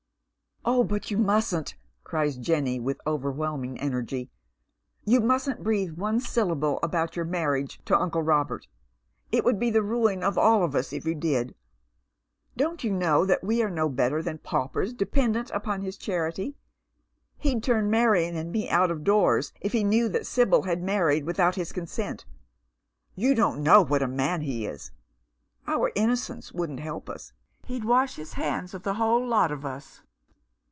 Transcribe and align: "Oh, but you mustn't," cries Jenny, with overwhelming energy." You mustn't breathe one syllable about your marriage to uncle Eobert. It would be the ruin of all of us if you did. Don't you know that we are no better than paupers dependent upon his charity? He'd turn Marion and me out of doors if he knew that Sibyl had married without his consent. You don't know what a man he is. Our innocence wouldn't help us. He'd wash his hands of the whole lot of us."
"Oh, 0.71 0.83
but 0.83 1.09
you 1.09 1.17
mustn't," 1.17 1.75
cries 2.03 2.37
Jenny, 2.37 2.79
with 2.79 3.01
overwhelming 3.07 3.79
energy." 3.79 4.29
You 5.11 5.19
mustn't 5.19 5.63
breathe 5.63 5.93
one 5.97 6.19
syllable 6.19 6.77
about 6.83 7.15
your 7.15 7.25
marriage 7.25 7.81
to 7.85 7.97
uncle 7.99 8.21
Eobert. 8.21 8.67
It 9.31 9.43
would 9.43 9.59
be 9.59 9.71
the 9.71 9.81
ruin 9.81 10.21
of 10.21 10.37
all 10.37 10.63
of 10.63 10.75
us 10.75 10.93
if 10.93 11.03
you 11.03 11.15
did. 11.15 11.55
Don't 12.55 12.83
you 12.83 12.91
know 12.91 13.25
that 13.25 13.43
we 13.43 13.63
are 13.63 13.71
no 13.71 13.89
better 13.89 14.21
than 14.21 14.37
paupers 14.37 14.93
dependent 14.93 15.49
upon 15.49 15.81
his 15.81 15.97
charity? 15.97 16.53
He'd 17.39 17.63
turn 17.63 17.89
Marion 17.89 18.35
and 18.35 18.51
me 18.51 18.69
out 18.69 18.91
of 18.91 19.03
doors 19.03 19.53
if 19.61 19.71
he 19.71 19.83
knew 19.83 20.07
that 20.09 20.27
Sibyl 20.27 20.61
had 20.61 20.83
married 20.83 21.25
without 21.25 21.55
his 21.55 21.71
consent. 21.71 22.23
You 23.15 23.33
don't 23.33 23.63
know 23.63 23.81
what 23.81 24.03
a 24.03 24.07
man 24.07 24.41
he 24.41 24.67
is. 24.67 24.91
Our 25.65 25.91
innocence 25.95 26.53
wouldn't 26.53 26.81
help 26.81 27.09
us. 27.09 27.33
He'd 27.65 27.83
wash 27.83 28.17
his 28.17 28.33
hands 28.33 28.75
of 28.75 28.83
the 28.83 28.93
whole 28.93 29.25
lot 29.27 29.51
of 29.51 29.65
us." 29.65 30.03